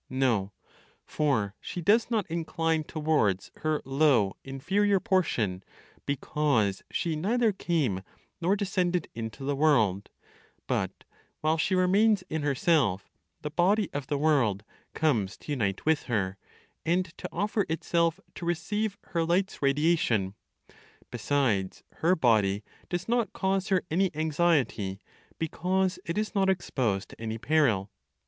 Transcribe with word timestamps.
No: 0.09 0.51
for 1.05 1.53
she 1.61 1.79
does 1.79 2.09
not 2.09 2.25
incline 2.25 2.83
towards 2.85 3.51
her 3.57 3.83
low 3.85 4.35
inferior 4.43 4.99
portion, 4.99 5.63
because 6.07 6.81
she 6.91 7.15
neither 7.15 7.51
came 7.51 8.01
nor 8.41 8.55
descended 8.55 9.09
into 9.13 9.43
the 9.43 9.55
world; 9.55 10.09
but, 10.65 11.03
while 11.41 11.59
she 11.59 11.75
remains 11.75 12.23
in 12.31 12.41
herself, 12.41 13.11
the 13.43 13.51
body 13.51 13.93
of 13.93 14.07
the 14.07 14.17
world 14.17 14.63
comes 14.95 15.37
to 15.37 15.51
unite 15.51 15.85
with 15.85 16.01
her, 16.09 16.35
and 16.83 17.15
to 17.19 17.29
offer 17.31 17.63
itself 17.69 18.19
to 18.33 18.43
receive 18.43 18.97
her 19.03 19.23
light's 19.23 19.61
radiation; 19.61 20.33
besides, 21.11 21.83
her 21.97 22.15
body 22.15 22.63
does 22.89 23.07
not 23.07 23.33
cause 23.33 23.67
her 23.67 23.83
any 23.91 24.09
anxiety, 24.15 24.99
because 25.37 25.99
it 26.05 26.17
is 26.17 26.33
not 26.33 26.49
exposed 26.49 27.09
to 27.09 27.21
any 27.21 27.37
peril. 27.37 27.91